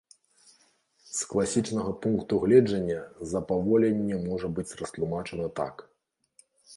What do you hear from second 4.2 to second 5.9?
можа быць растлумачана так.